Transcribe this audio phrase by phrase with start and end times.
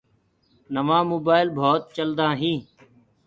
[0.73, 2.63] نوآ مونآئيل بوت چلدآ هينٚ